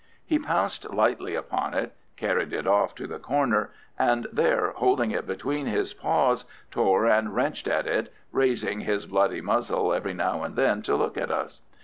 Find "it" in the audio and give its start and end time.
1.75-1.93, 2.53-2.65, 5.11-5.27, 7.85-8.11